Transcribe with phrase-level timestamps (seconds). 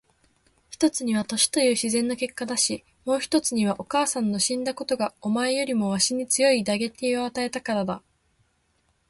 [0.71, 8.01] 一つには年という自然の結果だし、もう一つにはお母さんの死んだことがお前よりもわしに強い打撃を与えたからだ。